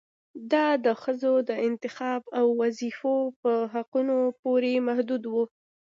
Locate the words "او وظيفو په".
2.39-3.51